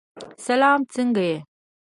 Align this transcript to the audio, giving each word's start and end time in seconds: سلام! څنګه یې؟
سلام! 0.45 0.79
څنګه 0.93 1.21
یې؟ 1.29 1.37